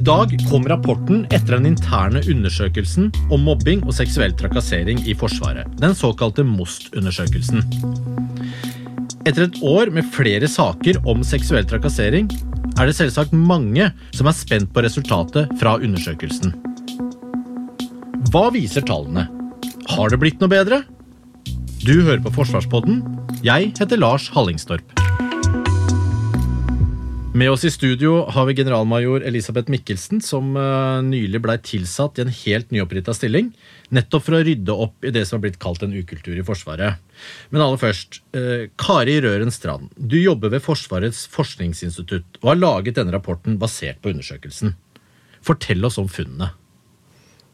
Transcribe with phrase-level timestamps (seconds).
[0.00, 5.68] I dag kom rapporten etter den interne undersøkelsen om mobbing og seksuell trakassering i Forsvaret.
[5.76, 7.60] Den såkalte MOST-undersøkelsen.
[9.28, 12.30] Etter et år med flere saker om seksuell trakassering
[12.80, 16.56] er det selvsagt mange som er spent på resultatet fra undersøkelsen.
[18.32, 19.26] Hva viser tallene?
[19.92, 20.80] Har det blitt noe bedre?
[21.84, 23.04] Du hører på Forsvarspodden.
[23.44, 24.99] Jeg heter Lars Hallingstorp.
[27.32, 32.24] Med oss i studio har vi generalmajor Elisabeth Mikkelsen, som uh, nylig blei tilsatt i
[32.24, 33.52] en helt nyoppretta stilling,
[33.94, 36.98] nettopp for å rydde opp i det som har blitt kalt en ukultur i Forsvaret.
[37.54, 42.98] Men aller først, uh, Kari Røren Strand, du jobber ved Forsvarets forskningsinstitutt og har laget
[42.98, 44.74] denne rapporten basert på undersøkelsen.
[45.46, 46.50] Fortell oss om funnene.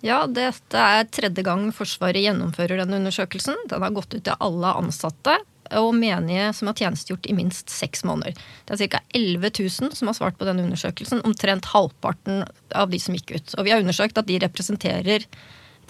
[0.01, 3.61] Ja, dette er tredje gang Forsvaret gjennomfører denne undersøkelsen.
[3.69, 5.37] Den har gått ut til alle ansatte
[5.81, 8.37] og menige som har tjenestegjort i minst seks måneder.
[8.67, 9.01] Det er ca.
[9.17, 11.25] 11 000 som har svart på denne undersøkelsen.
[11.27, 13.57] Omtrent halvparten av de som gikk ut.
[13.57, 15.27] Og vi har undersøkt at de representerer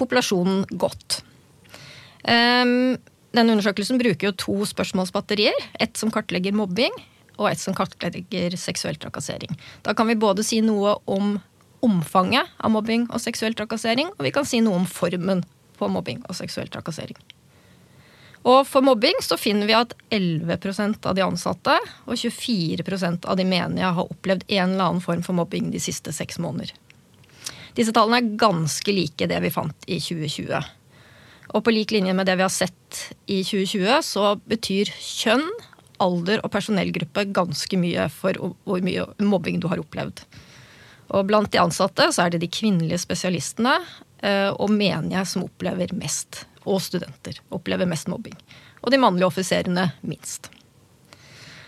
[0.01, 1.21] populasjonen godt.
[2.27, 2.97] Um,
[3.37, 5.57] denne undersøkelsen bruker jo to spørsmålsbatterier.
[5.81, 6.95] Ett som kartlegger mobbing,
[7.37, 9.53] og ett som kartlegger seksuell trakassering.
[9.85, 11.37] Da kan vi både si noe om
[11.85, 15.45] omfanget av mobbing og seksuell trakassering, og vi kan si noe om formen
[15.77, 17.19] på mobbing og seksuell trakassering.
[18.47, 21.75] Og for mobbing så finner vi at 11% av de ansatte
[22.07, 26.15] og 24% av de menige har opplevd en eller annen form for mobbing de siste
[26.15, 26.71] seks måneder.
[27.77, 30.63] Disse tallene er ganske like det vi fant i 2020.
[31.57, 35.47] Og på lik linje med det vi har sett i 2020, så betyr kjønn,
[36.03, 38.37] alder og personellgruppe ganske mye for
[38.69, 40.23] hvor mye mobbing du har opplevd.
[41.17, 43.79] Og blant de ansatte så er det de kvinnelige spesialistene
[44.21, 48.37] eh, og menige som opplever mest og studenter opplever mest mobbing.
[48.83, 50.51] Og de mannlige offiserene minst.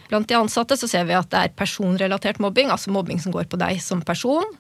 [0.09, 3.49] Blant de ansatte så ser vi at det er personrelatert mobbing, altså mobbing som går
[3.51, 4.57] på deg som person.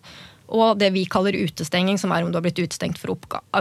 [0.49, 3.17] Og det vi kaller utestenging, som er om du har blitt utestengt for,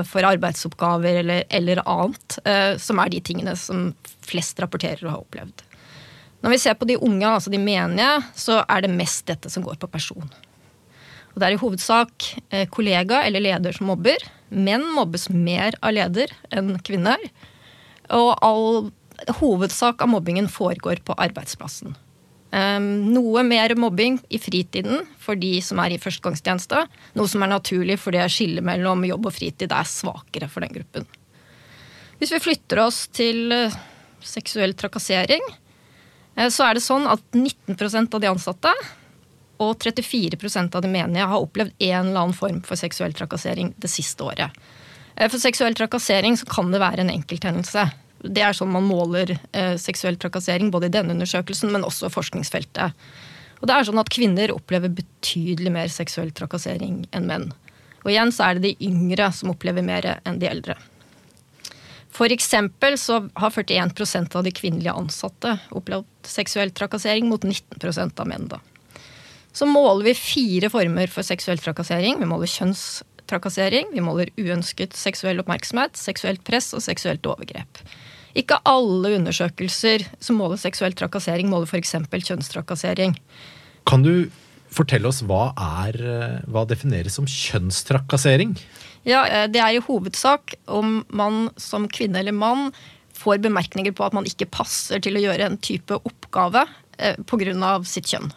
[0.07, 2.37] for arbeidsoppgaver eller, eller annet.
[2.47, 3.89] Eh, som er de tingene som
[4.27, 5.63] flest rapporterer å ha opplevd.
[6.43, 9.65] Når vi ser på de unge, altså de menige, så er det mest dette som
[9.65, 10.27] går på person.
[11.37, 14.23] Og det er i hovedsak eh, kollega eller leder som mobber.
[14.49, 17.21] Menn mobbes mer av leder enn kvinner.
[18.09, 18.89] Og all
[19.37, 21.93] hovedsak av mobbingen foregår på arbeidsplassen.
[22.49, 26.81] Um, noe mer mobbing i fritiden for de som er i førstegangstjeneste.
[27.21, 31.05] Noe som er naturlig fordi skillet mellom jobb og fritid er svakere for den gruppen.
[32.17, 33.81] Hvis vi flytter oss til uh,
[34.25, 35.45] seksuell trakassering,
[36.33, 38.73] uh, så er det sånn at 19% av de ansatte
[39.63, 43.91] og 34% av de menige har opplevd en eller annen form for seksuell trakassering det
[43.91, 44.53] siste året.
[45.15, 47.87] Eh, for seksuell trakassering så kan det være en enkelthendelse.
[48.21, 53.07] Det er sånn man måler eh, seksuell trakassering, både i denne undersøkelsen, men også forskningsfeltet.
[53.61, 57.49] Og det er sånn at Kvinner opplever betydelig mer seksuell trakassering enn menn.
[58.05, 60.77] Og igjen så er det de yngre som opplever mer enn de eldre.
[62.13, 68.29] For eksempel så har 41% av de kvinnelige ansatte opplevd seksuell trakassering, mot 19% av
[68.29, 68.47] menn.
[68.49, 68.61] da
[69.57, 72.19] så måler vi fire former for seksuell trakassering.
[72.21, 77.81] Vi måler kjønnstrakassering, vi måler uønsket seksuell oppmerksomhet, seksuelt press og seksuelt overgrep.
[78.37, 81.95] Ikke alle undersøkelser som måler seksuell trakassering, måler f.eks.
[82.29, 83.17] kjønnstrakassering.
[83.89, 84.29] Kan du
[84.69, 85.55] fortelle oss hva,
[85.87, 85.97] er,
[86.45, 88.53] hva defineres som kjønnstrakassering?
[89.07, 92.73] Ja, eh, Det er i hovedsak om man som kvinne eller mann
[93.17, 96.67] får bemerkninger på at man ikke passer til å gjøre en type oppgave
[96.99, 97.71] eh, pga.
[97.83, 98.29] sitt kjønn.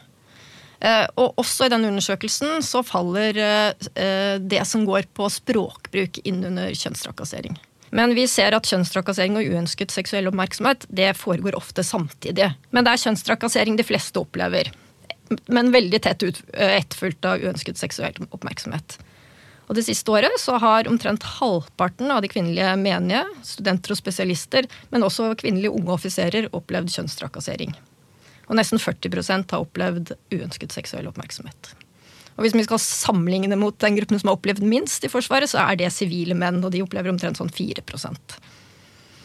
[0.80, 6.40] Eh, og også i denne undersøkelsen så faller eh, det som går på språkbruk inn
[6.48, 7.58] under kjønnstrakassering.
[7.90, 12.52] Men vi ser at kjønnstrakassering og uønsket seksuell oppmerksomhet det foregår ofte samtidig.
[12.70, 14.70] Men det er kjønnstrakassering de fleste opplever.
[15.50, 18.96] Men veldig tett eh, etterfulgt av uønsket seksuell oppmerksomhet.
[19.70, 24.66] Og Det siste året så har omtrent halvparten av de kvinnelige menige, studenter og spesialister,
[24.90, 27.76] men også kvinnelige unge offiserer, opplevd kjønnstrakassering.
[28.50, 31.74] Og nesten 40% har opplevd uønsket seksuell oppmerksomhet.
[32.36, 35.60] Og Hvis vi skal sammenligne mot den gruppen som har opplevd minst i Forsvaret, så
[35.62, 37.84] er det sivile menn, og de opplever omtrent sånn 4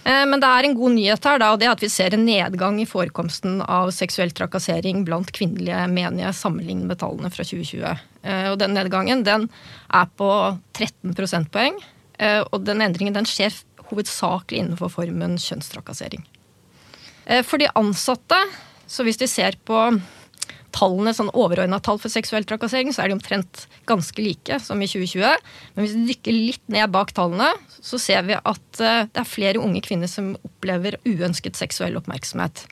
[0.05, 2.13] Eh, men det er en god nyhet her, da, og det er at vi ser
[2.13, 8.03] en nedgang i forekomsten av seksuell trakassering blant kvinnelige menige sammenlignet med tallene fra 2020.
[8.21, 9.47] Eh, og den nedgangen den
[9.89, 10.29] er på
[10.77, 11.81] 13 prosentpoeng.
[12.21, 13.57] Eh, og den endringen den skjer
[13.89, 16.23] hovedsakelig innenfor formen kjønnstrakassering.
[17.45, 18.37] For de ansatte,
[18.87, 19.79] så hvis de ser på
[20.75, 24.89] tallene, sånn overordna tall for seksuell trakassering, så er de omtrent ganske like som i
[24.89, 25.45] 2020.
[25.75, 29.29] Men hvis vi dykker litt ned bak tallene, så ser vi at eh, det er
[29.29, 32.65] flere unge kvinner som opplever uønsket seksuell oppmerksomhet.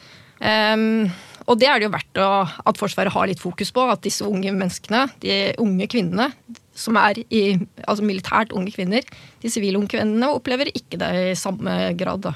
[0.43, 1.07] Um,
[1.47, 3.85] og det er det jo verdt å, at Forsvaret har litt fokus på.
[3.87, 6.29] At disse unge menneskene, de unge kvinnene,
[6.75, 7.43] som er i,
[7.85, 9.07] altså militært unge kvinner,
[9.43, 12.27] de sivile unge kvinnene, opplever ikke det i samme grad.
[12.27, 12.35] da.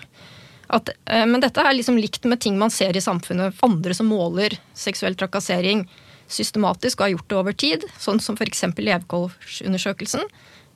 [0.68, 3.56] At, eh, men dette er liksom likt med ting man ser i samfunnet.
[3.64, 5.86] Andre som måler seksuell trakassering
[6.28, 8.66] systematisk og har gjort det over tid, sånn som f.eks.
[8.76, 10.26] levekårsundersøkelsen,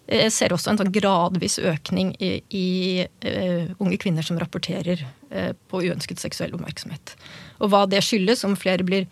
[0.08, 2.68] eh, ser også en sånn gradvis økning i, i
[3.04, 7.16] uh, unge kvinner som rapporterer uh, på uønsket seksuell oppmerksomhet.
[7.60, 9.10] Og hva det skyldes, om flere blir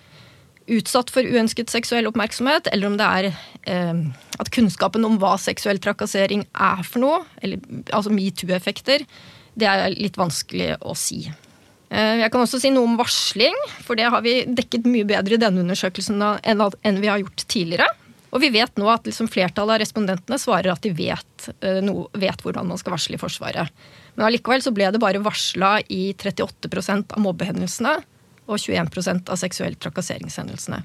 [0.70, 4.06] utsatt for uønsket seksuell oppmerksomhet, eller om det er uh,
[4.40, 7.60] at kunnskapen om hva seksuell trakassering er for noe, eller
[7.92, 9.04] altså metoo-effekter,
[9.60, 11.24] det er litt vanskelig å si.
[11.90, 15.38] Eh, jeg kan også si noe om varsling, for det har vi dekket mye bedre
[15.38, 17.90] i denne undersøkelsen enn vi har gjort tidligere.
[18.30, 22.08] Og vi vet nå at liksom flertallet av respondentene svarer at de vet, eh, no,
[22.14, 23.74] vet, hvordan man skal varsle i Forsvaret.
[24.16, 27.96] Men allikevel så ble det bare varsla i 38% av mobbehendelsene
[28.50, 30.84] og 21 av seksuell trakasseringshendelsene.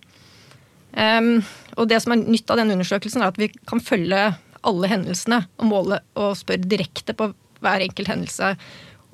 [0.95, 1.41] Um,
[1.75, 4.21] og det som er nytt av denne undersøkelsen, er at vi kan følge
[4.65, 7.33] alle hendelsene og måle og spørre direkte på
[7.65, 8.55] hver enkelt hendelse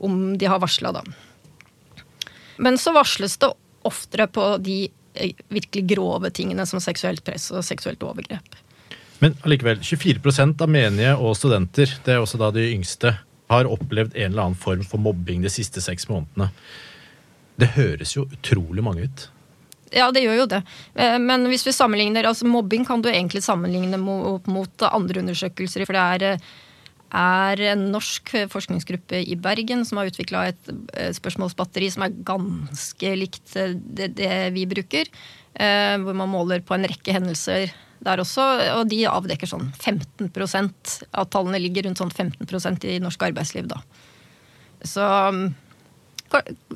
[0.00, 1.04] om de har varsla, da.
[2.60, 3.52] Men så varsles det
[3.88, 4.82] oftere på de
[5.14, 8.60] eh, virkelig grove tingene som seksuelt press og seksuelt overgrep.
[9.20, 13.14] Men allikevel, 24% av menige og studenter, det er også da de yngste,
[13.50, 16.48] har opplevd en eller annen form for mobbing de siste seks månedene.
[17.60, 19.26] Det høres jo utrolig mange ut.
[19.90, 20.60] Ja, det gjør jo det.
[20.94, 25.84] Eh, men hvis vi sammenligner, altså mobbing kan du egentlig sammenligne mot, andre undersøkelser.
[25.88, 26.50] For det er eh,
[27.10, 30.72] er en norsk forskningsgruppe i Bergen som har utvikla et
[31.16, 35.10] spørsmålsbatteri som er ganske likt eh, det, det vi bruker.
[35.54, 38.44] Eh, hvor man måler på en rekke hendelser der også,
[38.78, 43.82] og de avdekker sånn 15% At tallene ligger rundt sånn 15% i norsk arbeidsliv, da.
[44.86, 45.04] Så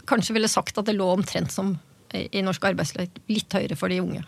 [0.05, 1.77] kanskje ville sagt at det lå omtrent som
[2.13, 4.21] i norsk arbeidsliv, litt høyere for de unge.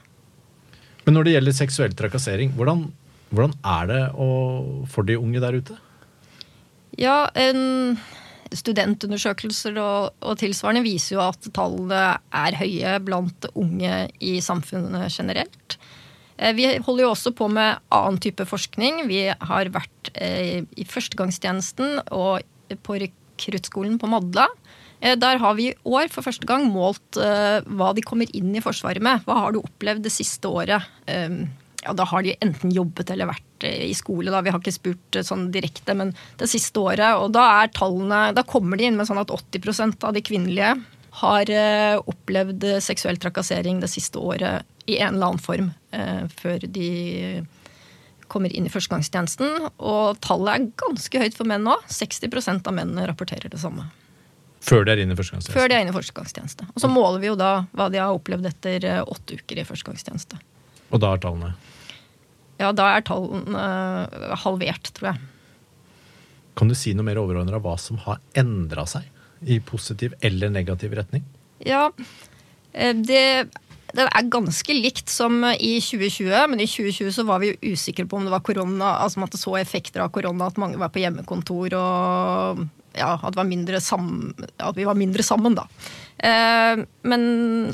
[1.05, 2.87] Men når det gjelder seksuell trakassering, hvordan,
[3.31, 4.29] hvordan er det å,
[4.91, 5.77] for de unge der ute?
[6.97, 7.99] Ja, en
[8.57, 15.77] studentundersøkelser og, og, tilsvarende viser jo at tallene er høye blant unge i samfunnet generelt.
[16.37, 19.05] Eh, vi holder jo også på med annen type forskning.
[19.11, 22.45] Vi har vært eh, i førstegangstjenesten og
[22.87, 24.49] på rekruttskolen på Madla.
[25.01, 28.65] Eh, der har vi i år for første gang målt hva de kommer inn i
[28.65, 29.25] Forsvaret med.
[29.27, 30.93] Hva har du opplevd det siste året?
[31.87, 34.31] ja, da har de enten jobbet eller vært i skole.
[34.31, 34.43] Da.
[34.45, 37.17] Vi har ikke spurt eh, sånn direkte, men det siste året.
[37.23, 40.75] Og da er tallene Da kommer de inn med sånn at 80% av de kvinnelige
[41.23, 46.67] har eh, opplevd seksuell trakassering det siste året i en eller annen form eh, før
[46.69, 46.91] de
[48.29, 49.71] kommer inn i førstegangstjenesten.
[49.79, 51.79] Og tallet er ganske høyt for menn nå.
[51.89, 53.87] 60% av mennene rapporterer det samme.
[54.67, 55.55] Før de er inne i førstegangstjeneste?
[55.55, 56.69] Før de er inne i førstegangstjeneste.
[56.75, 60.41] Og så måler vi jo da hva de har opplevd etter åtte uker i førstegangstjeneste.
[60.91, 61.55] Og da er tallene?
[62.61, 65.25] Ja, da er tallene uh, halvert, tror jeg.
[66.57, 69.05] Kan du si noe mer overordnet av hva som har endra seg
[69.45, 71.25] i positiv eller negativ retning?
[71.65, 71.91] Ja,
[72.73, 73.25] eh, det,
[73.93, 78.07] det, er ganske likt som i 2020, men i 2020 så var vi jo usikre
[78.09, 80.93] på om det var korona, altså at det så effekter av korona, at mange var
[80.95, 82.65] på hjemmekontor og
[82.97, 83.37] ja, at,
[83.85, 85.67] sammen, at vi var mindre sammen, da.
[86.17, 87.23] Eh, men,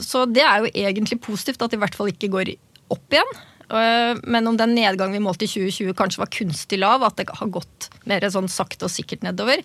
[0.03, 2.55] så det er jo egentlig positivt at det i hvert fall ikke går
[2.93, 3.31] opp igjen.
[3.73, 7.29] Eh, men om den nedgangen vi målte i 2020 kanskje var kunstig lav, at det
[7.33, 9.63] har gått mer sånn sakte og sikkert nedover,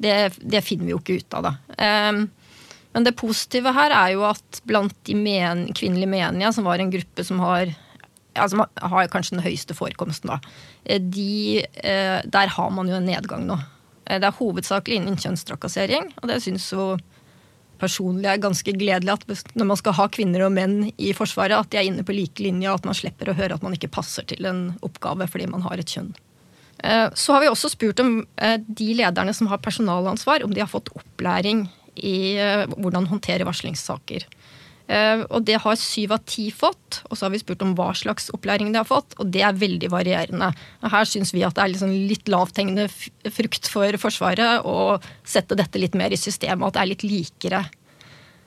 [0.00, 1.50] det, det finner vi jo ikke ut av.
[1.50, 1.76] da.
[1.76, 2.22] Eh,
[2.90, 6.90] men det positive her er jo at blant de men, kvinnelige menige, som var en
[6.90, 7.70] gruppe som har,
[8.34, 10.40] ja, som har kanskje den høyeste forekomsten, da,
[10.84, 11.66] eh, de,
[12.26, 13.60] der har man jo en nedgang nå.
[14.10, 16.96] Det er hovedsakelig innen kjønnstrakassering, og det syns jo
[17.80, 21.70] personlig er ganske gledelig at når man skal ha kvinner og menn i Forsvaret, at
[21.72, 23.92] de er inne på like linje, og at man slipper å høre at man ikke
[23.92, 26.12] passer til en oppgave fordi man har et kjønn.
[26.84, 30.62] Eh, så har vi også spurt om eh, de lederne som har personalansvar, om de
[30.62, 34.24] har fått opplæring i eh, hvordan håndtere varslingssaker.
[34.90, 37.00] Eh, og det har syv av ti fått.
[37.08, 39.58] Og så har vi spurt om hva slags opplæring de har fått, og det er
[39.58, 40.50] veldig varierende.
[40.82, 45.58] Og her syns vi at det er liksom litt lavthengende frukt for Forsvaret å sette
[45.58, 47.64] dette litt mer i systemet, at det er litt likere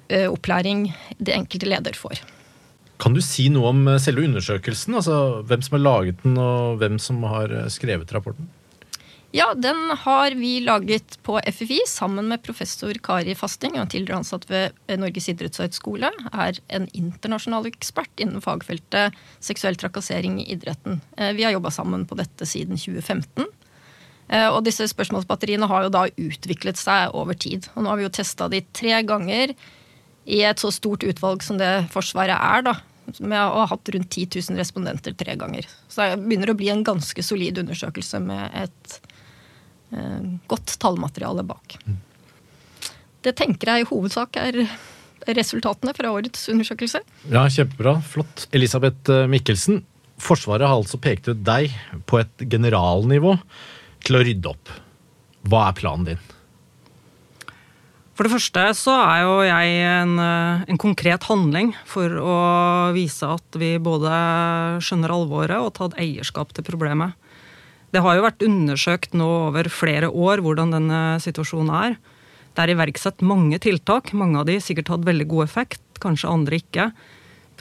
[0.09, 2.23] eh, opplæring det enkelte leder får.
[3.03, 4.95] Kan du si noe om selve undersøkelsen?
[4.99, 5.15] Altså
[5.47, 8.51] hvem som har laget den, og hvem som har skrevet rapporten?
[9.33, 14.43] Ja, den har vi laget på FFI sammen med professor Kari Fasting, og tidligere ansatt
[14.45, 16.11] ved Norges idrettshøgskole.
[16.29, 20.99] Er en internasjonal ekspert innen fagfeltet seksuell trakassering i idretten.
[21.17, 23.47] Eh, vi har jobba sammen på dette siden 2015.
[24.29, 27.65] Eh, og disse spørsmålsbatteriene har jo da utviklet seg over tid.
[27.73, 29.55] Og nå har vi jo testa de tre ganger
[30.29, 32.75] i et så stort utvalg som det Forsvaret er, da.
[33.17, 35.65] Med å ha hatt rundt 10 000 respondenter tre ganger.
[35.89, 39.01] Så det begynner å bli en ganske solid undersøkelse med et
[40.49, 41.77] godt tallmateriale bak.
[43.23, 44.65] Det tenker jeg i hovedsak er
[45.31, 47.01] resultatene fra årets undersøkelse.
[47.31, 47.97] Ja, Kjempebra.
[48.03, 48.47] Flott.
[48.55, 49.83] Elisabeth eh, Mikkelsen,
[50.23, 51.73] Forsvaret har altså pekt ut deg
[52.07, 53.33] på et generalnivå
[54.05, 54.71] til å rydde opp.
[55.49, 56.21] Hva er planen din?
[58.13, 62.37] For det første så er jo jeg en, eh, en, konkret handling for å
[62.93, 64.11] vise at vi både
[64.85, 67.17] skjønner alvoret og tatt eierskap til problemet.
[67.93, 71.97] Det har jo vært undersøkt nå over flere år hvordan denne situasjonen er.
[72.53, 74.09] Det er iverksatt mange tiltak.
[74.17, 76.89] Mange av de sikkert hatt veldig god effekt, kanskje andre ikke.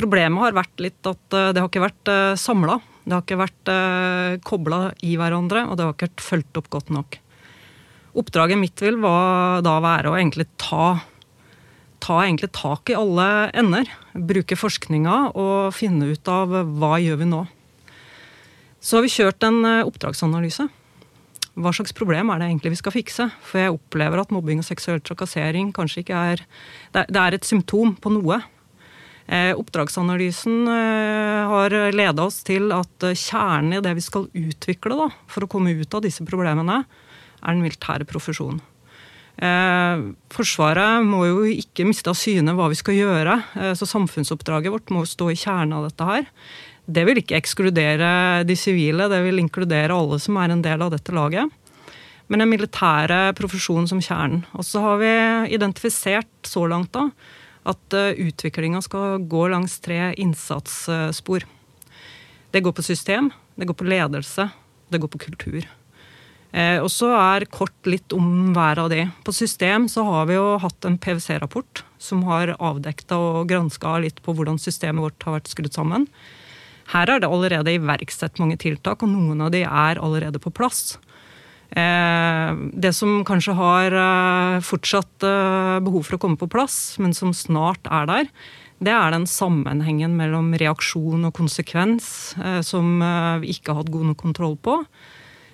[0.01, 2.79] Problemet har vært litt at eh, det har ikke vært eh, samla.
[3.05, 6.73] Det har ikke vært eh, kobla i hverandre, og det har ikke vært fulgt opp
[6.73, 7.19] godt nok.
[8.23, 10.99] Oppdraget mitt vil da være å egentlig ta,
[12.05, 13.89] ta egentlig tak i alle ender.
[14.13, 17.47] Bruke forskninga og finne ut av hva gjør vi nå.
[18.83, 20.67] Så har vi kjørt en eh, oppdragsanalyse.
[21.53, 23.29] Hva slags problem er det egentlig vi skal fikse?
[23.47, 26.43] For jeg opplever at mobbing og seksuell trakassering kanskje ikke er
[26.97, 28.41] Det er et symptom på noe.
[29.29, 35.09] Eh, oppdragsanalysen eh, har leda oss til at kjernen i det vi skal utvikle da,
[35.31, 38.61] for å komme ut av disse problemene, er den militære profesjonen.
[40.31, 43.39] Forsvaret må jo ikke miste av syne hva vi skal gjøre,
[43.75, 46.29] så samfunnsoppdraget vårt må stå i kjernen av dette her.
[46.87, 50.91] Det vil ikke ekskludere de sivile, det vil inkludere alle som er en del av
[50.95, 51.51] dette laget.
[52.27, 54.43] Men den militære profesjonen som kjernen.
[54.57, 55.13] Og så har vi
[55.55, 57.09] identifisert så langt da,
[57.69, 61.47] at eh, utviklinga skal gå langs tre innsatsspor.
[62.53, 64.49] Det går på system, det går på ledelse,
[64.91, 65.69] det går på kultur.
[66.53, 69.07] Eh, og så er kort litt om hver av de.
[69.25, 74.21] På system så har vi jo hatt en PwC-rapport som har avdekta og granska litt
[74.25, 76.09] på hvordan systemet vårt har vært skrudd sammen.
[76.91, 80.99] Her er det allerede iverksatt mange tiltak, og noen av de er allerede på plass.
[81.73, 82.51] Eh,
[82.85, 87.33] det som kanskje har eh, fortsatt eh, behov for å komme på plass, men som
[87.33, 88.29] snart er der,
[88.83, 92.35] det er den sammenhengen mellom reaksjon og konsekvens
[92.67, 92.89] som
[93.39, 94.81] vi ikke har hatt god nok kontroll på.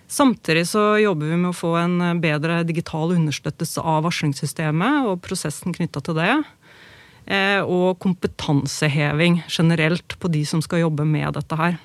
[0.09, 5.77] Samtidig så jobber vi med å få en bedre digital understøttelse av varslingssystemet og prosessen
[5.77, 6.39] knytta til det.
[7.29, 11.77] Eh, og kompetanseheving generelt på de som skal jobbe med dette her.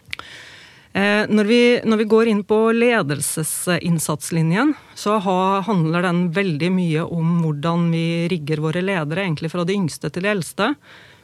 [0.95, 7.41] Eh, når vi, når vi går inn på ledelsesinnsatslinjen, så handler den veldig mye om
[7.43, 10.69] hvordan vi rigger våre ledere, egentlig fra de yngste til de eldste,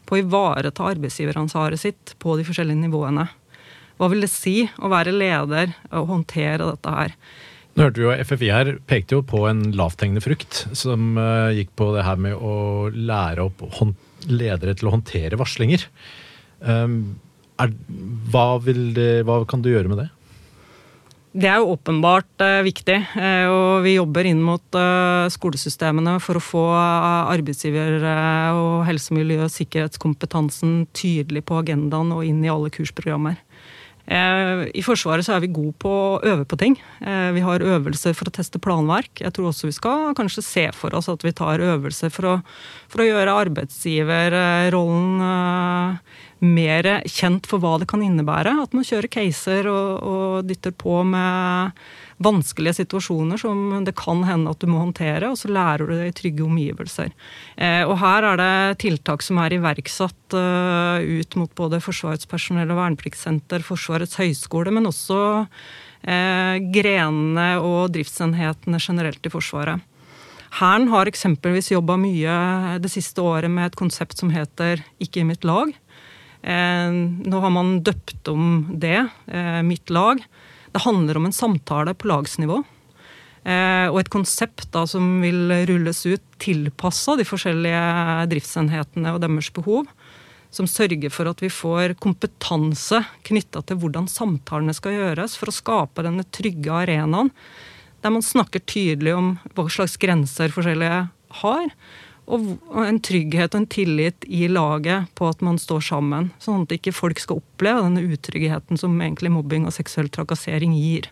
[0.09, 3.29] på å ivareta arbeidsgiveransvaret sitt på de forskjellige nivåene.
[3.99, 7.15] Hva vil det si å være leder og håndtere dette her?
[7.77, 11.71] Nå hørte vi jo FFI her pekte jo på en lavthengende frukt, som uh, gikk
[11.79, 15.85] på det her med å lære opp håndtere ledere til å håndtere varslinger.
[16.59, 17.19] Um,
[17.59, 17.73] er,
[18.31, 20.09] hva, det, hva, kan du gjøre med det?
[21.39, 22.97] Det er jo åpenbart uh, viktig.
[23.13, 28.07] Uh, og vi jobber inn mot uh, skolesystemene for å få arbeidsgiver-
[28.57, 33.37] og helsemiljø- og sikkerhetskompetansen tydelig på agendaen og inn i alle kursprogrammer.
[34.09, 36.75] Eh, I Forsvaret så er vi gode på å øve på ting.
[36.97, 39.21] Eh, vi har øvelser for å teste planverk.
[39.21, 42.33] Jeg tror også vi skal kanskje se for oss at vi tar øvelser for å,
[42.89, 48.55] for å gjøre arbeidsgiverrollen eh, mer kjent for hva det kan innebære.
[48.63, 51.75] At man kjører caser og, og dytter på med
[52.19, 56.09] vanskelige situasjoner som det kan hende at du må håndtere, og så lærer du det
[56.09, 57.13] i trygge omgivelser.
[57.55, 62.73] Eh, og her er det tiltak som er iverksatt uh, ut mot både Forsvarets personell-
[62.73, 65.21] og vernepliktssenter, Forsvarets høgskole, men også
[66.03, 69.85] eh, grenene og driftsenhetene generelt i Forsvaret.
[70.59, 75.27] Hæren har eksempelvis jobba mye det siste året med et konsept som heter Ikke i
[75.27, 75.69] mitt lag.
[76.43, 78.43] Nå har man døpt om
[78.79, 79.01] det,
[79.67, 80.21] Mitt lag,
[80.71, 82.61] det handler om en samtale på lagsnivå.
[83.47, 87.83] Eh, og et konsept da, som vil rulles ut tilpassa de forskjellige
[88.31, 89.87] driftsenhetene og deres behov.
[90.51, 95.53] som sørger for at vi får kompetanse knytta til hvordan samtalene skal gjøres, for å
[95.53, 97.29] skape denne trygge arenaen
[98.01, 101.03] der man snakker tydelig om hva slags grenser forskjellige
[101.43, 101.69] har.
[102.29, 106.29] Og en trygghet og en tillit i laget på at man står sammen.
[106.41, 111.09] Sånn at ikke folk skal oppleve denne utryggheten som egentlig mobbing og seksuell trakassering gir.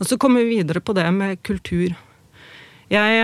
[0.00, 1.92] Og Så kommer vi videre på det med kultur.
[2.86, 3.14] Jeg,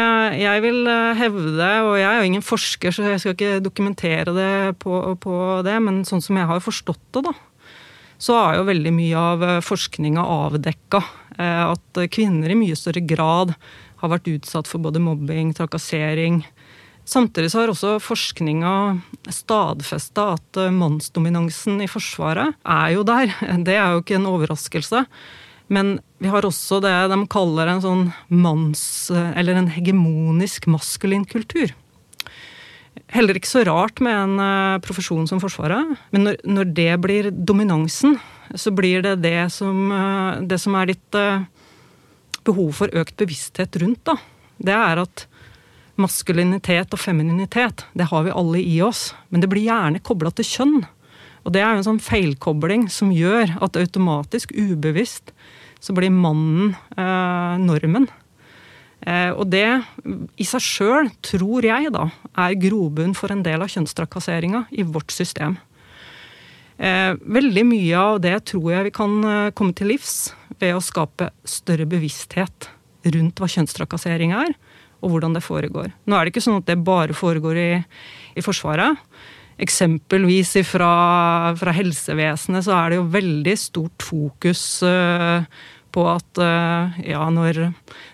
[0.43, 4.53] jeg, vil hevde, og jeg er jo ingen forsker, så jeg skal ikke dokumentere det
[4.83, 7.35] på, på det, men sånn som jeg har forstått det, da,
[8.23, 10.99] så har jo veldig mye av forskninga avdekka
[11.39, 13.55] eh, at kvinner i mye større grad
[14.03, 16.43] har vært utsatt for både mobbing, trakassering.
[17.09, 18.73] Samtidig så har også forskninga
[19.33, 23.33] stadfesta at mannsdominansen i Forsvaret er jo der.
[23.67, 25.05] Det er jo ikke en overraskelse.
[25.73, 28.85] Men vi har også det de kaller en sånn manns...
[29.11, 31.73] Eller en hegemonisk maskulin kultur.
[33.13, 35.97] Heller ikke så rart med en eh, profesjon som Forsvaret.
[36.13, 38.19] Men når, når det blir dominansen,
[38.55, 41.45] så blir det det som, eh, det som er ditt eh,
[42.45, 44.05] behov for økt bevissthet rundt.
[44.09, 44.17] da.
[44.63, 45.27] Det er at
[46.01, 49.11] maskulinitet og femininitet, det har vi alle i oss.
[49.29, 50.81] Men det blir gjerne kobla til kjønn.
[51.43, 55.33] Og det er jo en sånn feilkobling som gjør at automatisk, ubevisst,
[55.83, 58.07] så blir mannen eh, normen.
[59.03, 59.67] Eh, og det
[60.39, 62.07] i seg sjøl, tror jeg, da,
[62.39, 65.59] er grobunn for en del av kjønnstrakasseringa i vårt system.
[66.79, 70.33] Eh, veldig mye av det tror jeg vi kan eh, komme til livs
[70.63, 72.71] ved å skape større bevissthet
[73.13, 74.55] rundt hva kjønnstrakassering er,
[75.03, 75.93] og hvordan det foregår.
[76.07, 77.71] Nå er det ikke sånn at det bare foregår i,
[78.39, 78.99] i Forsvaret.
[79.63, 80.93] Eksempelvis fra,
[81.59, 85.45] fra, helsevesenet så er det jo veldig stort fokus uh,
[85.93, 87.67] på at uh, ja, når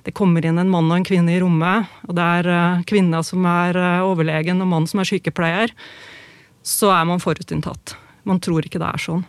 [0.04, 3.22] det kommer inn en mann og en kvinne i rommet, og det er uh, kvinna
[3.24, 5.72] som er overlegen og mannen som er sykepleier,
[6.66, 7.96] så er man forutinntatt.
[8.28, 9.22] Man tror ikke det er sånn.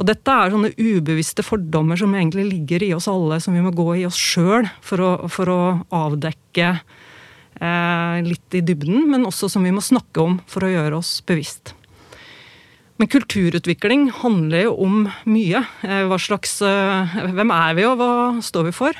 [0.00, 3.72] Og dette er sånne ubevisste fordommer som egentlig ligger i oss alle, som vi må
[3.74, 5.60] gå i oss sjøl for, for, å
[5.94, 6.72] avdekke
[7.60, 11.74] litt i dybden, men også som vi må snakke om for å gjøre oss bevisst.
[13.00, 15.62] Men kulturutvikling handler jo om mye.
[15.88, 18.98] Eh, hva slags, eh, hvem er vi, og hva står vi for?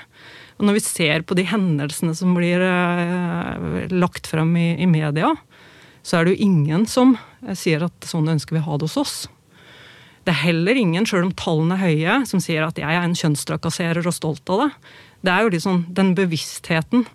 [0.56, 2.60] Og når vi ser på de hendelsene som blir
[3.92, 5.34] lagt frem i, i media,
[6.02, 7.14] så er det jo ingen som
[7.56, 9.28] sier at sånn ønsker vi ha det hos oss.
[10.24, 13.16] Det er heller ingen, sjøl om tallene er høye, som sier at jeg er en
[13.16, 14.70] kjønnstrakasserer og stolt av det.
[15.24, 17.06] Det er jo liksom den bevisstheten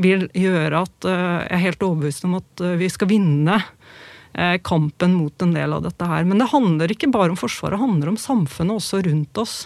[0.00, 4.56] vil gjøre at eh, jeg er helt overbevist om at eh, vi skal vinne eh,
[4.66, 6.26] kampen mot en del av dette her.
[6.28, 9.56] Men det handler ikke bare om Forsvaret, det handler om samfunnet også rundt oss.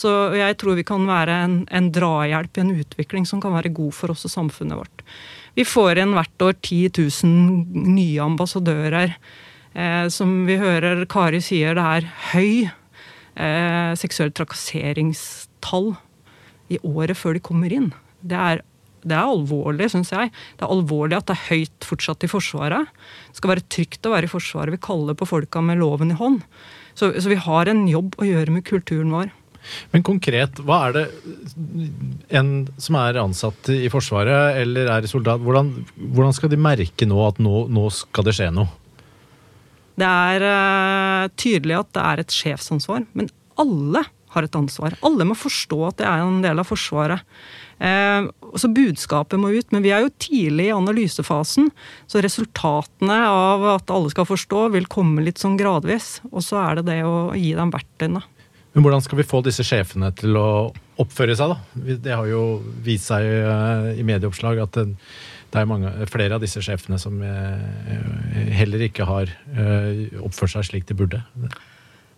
[0.00, 3.72] Så jeg tror vi kan være en, en drahjelp i en utvikling som kan være
[3.76, 5.04] god for oss og samfunnet vårt.
[5.58, 9.16] Vi får inn hvert år 10 000 nye ambassadører.
[9.74, 15.92] Eh, som vi hører Kari sier, det er høy eh, seksuell trakasseringstall
[16.70, 17.90] i året før de kommer inn.
[18.20, 18.64] Det er
[19.02, 20.30] det er alvorlig, syns jeg.
[20.58, 22.88] Det er alvorlig at det er høyt fortsatt i Forsvaret.
[23.30, 24.74] Det skal være trygt å være i Forsvaret.
[24.76, 26.42] Vi kaller på folka med loven i hånd.
[26.94, 29.30] Så, så, vi har en jobb å gjøre med kulturen vår.
[29.92, 31.04] Men konkret, hva er det
[32.36, 35.72] en som er ansatt i Forsvaret eller er soldat, hvordan,
[36.16, 38.72] hvordan skal de merke nå at nå, nå skal det skje noe?
[40.00, 43.28] Det er uh, tydelig at det er et sjefsansvar, men
[43.60, 44.94] alle har et ansvar.
[45.06, 47.26] Alle må forstå at det er en del av Forsvaret.
[47.80, 48.28] Eh,
[48.60, 51.70] så budskapet må ut, men vi er jo tidlig i analysefasen.
[52.10, 56.18] Så resultatene av at alle skal forstå, vil komme litt sånn gradvis.
[56.30, 58.22] Og så er det det å gi dem verktøyene.
[58.70, 60.50] Men hvordan skal vi få disse sjefene til å
[61.00, 61.96] oppføre seg, da?
[62.04, 66.62] Det har jo vist seg eh, i medieoppslag at det er mange, flere av disse
[66.62, 69.32] sjefene som eh, heller ikke har
[70.22, 71.24] oppført seg slik de burde.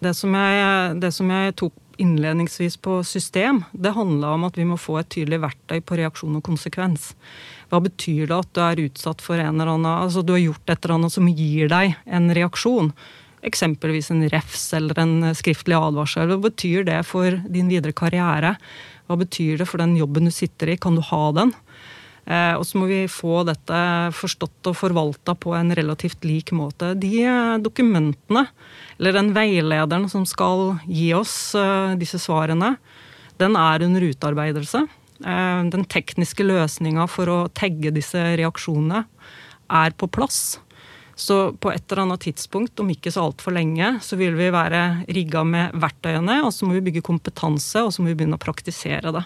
[0.03, 4.67] Det som jeg, det som jeg tok innledningsvis på system, det handla om at vi
[4.69, 7.13] må få et tydelig verktøy på reaksjon og konsekvens.
[7.73, 10.71] Hva betyr det at du er utsatt for en eller annen Altså du har gjort
[10.71, 12.93] et eller annet som gir deg en reaksjon?
[13.43, 16.31] Eksempelvis en refs eller en skriftlig advarsel.
[16.31, 18.55] Hva betyr det for din videre karriere?
[19.09, 20.79] Hva betyr det for den jobben du sitter i?
[20.79, 21.55] Kan du ha den?
[22.23, 23.79] Eh, og så må vi få dette
[24.15, 26.93] forstått og forvalta på en relativt lik måte.
[26.95, 28.47] De eh, dokumentene,
[28.99, 32.77] eller den veilederen som skal gi oss eh, disse svarene,
[33.43, 34.87] den er under utarbeidelse.
[35.23, 39.05] Den tekniske løsninga for å tagge disse reaksjonene
[39.71, 40.59] er på plass.
[41.15, 45.05] Så på et eller annet tidspunkt, om ikke så altfor lenge, så vil vi være
[45.15, 48.43] rigga med verktøyene, og så må vi bygge kompetanse, og så må vi begynne å
[48.43, 49.23] praktisere det.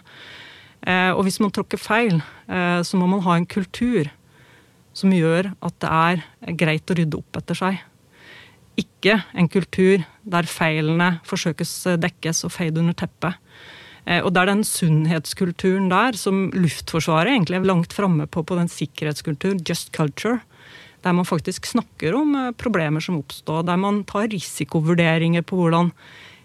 [0.87, 4.09] Eh, og hvis man tråkker feil, eh, så må man ha en kultur
[4.97, 7.85] som gjør at det er greit å rydde opp etter seg.
[8.77, 13.39] ikke en kultur der feilene forsøkes dekkes og feid under teppet.
[14.07, 18.59] Eh, og det er den sunnhetskulturen der som Luftforsvaret egentlig er langt framme på, på
[18.59, 20.41] den sikkerhetskulturen, just culture.
[21.03, 25.91] Der man faktisk snakker om eh, problemer som oppstår, der man tar risikovurderinger på hvordan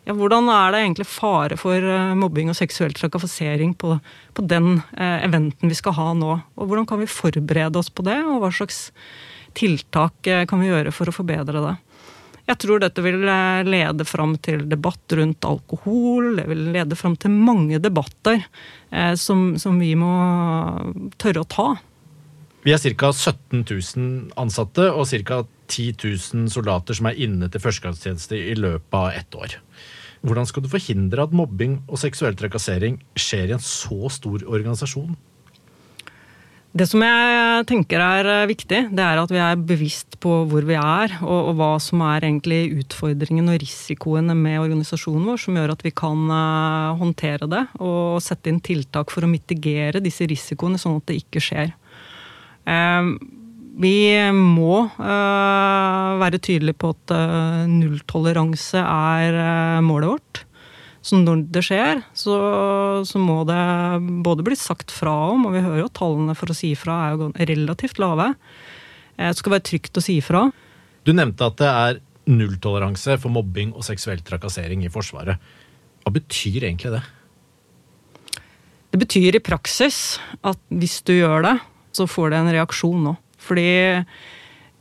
[0.07, 3.95] ja, hvordan er det egentlig fare for eh, mobbing og seksuell trakassering på,
[4.33, 6.33] på den eh, eventen vi skal ha nå?
[6.57, 8.89] Og hvordan kan vi forberede oss på det, og hva slags
[9.57, 11.75] tiltak eh, kan vi gjøre for å forbedre det?
[12.49, 13.21] Jeg tror dette vil
[13.69, 16.33] lede fram til debatt rundt alkohol.
[16.39, 18.41] Det vil lede fram til mange debatter
[18.89, 20.11] eh, som, som, vi må
[21.21, 21.67] tørre å ta.
[22.65, 23.13] Vi er ca.
[23.13, 25.43] 17 000 ansatte og ca.
[25.71, 25.95] 10
[26.35, 29.57] 000 soldater som er inne til førstegangstjeneste i løpet av ett år.
[30.21, 35.15] Hvordan skal du forhindre at mobbing og seksuell trakassering skjer i en så stor organisasjon?
[36.71, 40.63] Det som jeg tenker er eh, viktig, det er at vi er bevisst på hvor
[40.63, 45.59] vi er, og, og hva som er egentlig utfordringen og risikoene med organisasjonen vår, som
[45.59, 50.29] gjør at vi kan uh, håndtere det og sette inn tiltak for å mitigere disse
[50.31, 51.75] risikoene, sånn at det ikke skjer.
[52.63, 53.19] Uh,
[53.79, 53.95] vi
[54.35, 57.13] må uh, være tydelige på at
[57.71, 59.37] nulltoleranse er
[59.85, 60.45] målet vårt.
[61.01, 62.35] Så når det skjer, så,
[63.07, 63.61] så, må det
[64.25, 67.15] både bli sagt fra om, og vi hører jo tallene for å si fra er
[67.17, 68.29] jo relativt lave.
[69.17, 70.45] Eh, det skal være trygt å si fra.
[71.01, 75.41] Du nevnte at det er nulltoleranse for mobbing og seksuell trakassering i Forsvaret.
[76.05, 77.01] Hva betyr egentlig det?
[78.93, 81.57] Det betyr i praksis at hvis du gjør det,
[81.97, 83.17] så får det en reaksjon nå.
[83.41, 84.03] Fordi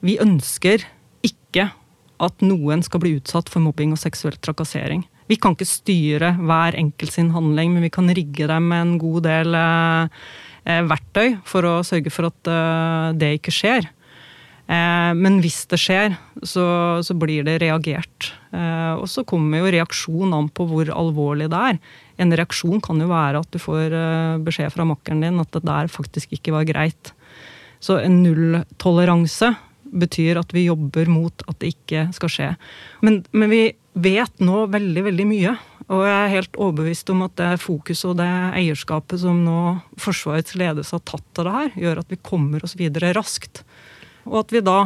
[0.04, 0.84] vi ønsker
[1.26, 1.70] ikke
[2.20, 5.06] at noen skal bli utsatt for mobbing og seksuell trakassering.
[5.30, 8.96] Vi kan ikke styre hver enkelt sin handling, men vi kan rigge dem med en
[9.00, 10.20] god del eh,
[10.66, 13.86] eh, verktøy for å sørge for at eh, det ikke skjer.
[14.70, 16.64] Eh, men hvis det skjer, så,
[17.06, 18.32] så blir det reagert.
[18.54, 21.80] Eh, og så kommer jo reaksjon an på hvor alvorlig det er.
[22.20, 25.64] En reaksjon kan jo være at du får eh, beskjed fra makkeren din at det
[25.66, 27.14] der faktisk ikke var greit.
[27.80, 29.54] Så en nulltoleranse
[29.90, 32.48] betyr at vi jobber mot at det ikke skal skje.
[33.04, 33.62] Men, men, vi
[34.00, 35.54] vet nå veldig, veldig mye.
[35.90, 38.28] Og jeg er helt overbevist om at det fokuset og det
[38.60, 39.62] eierskapet som nå
[39.98, 43.64] Forsvarets ledelse har tatt av det her, gjør at vi kommer oss videre raskt.
[44.28, 44.84] Og at vi da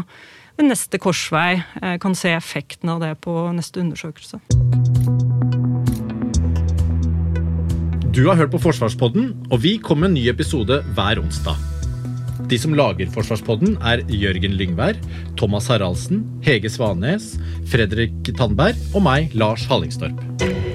[0.54, 4.40] ved neste korsvei eh, kan se effekten av det på neste undersøkelse.
[8.14, 11.73] Du har hørt på Forsvarspodden, og vi kommer med en ny episode hver onsdag.
[12.50, 14.98] De som lager Forsvarspodden, er Jørgen Lyngvær,
[15.40, 17.34] Thomas Haraldsen, Hege Svanes,
[17.72, 20.73] Fredrik Tandberg og meg, Lars Hallingstorp.